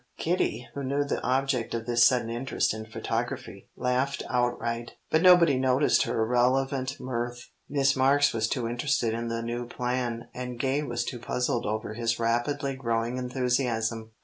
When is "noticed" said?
5.59-6.01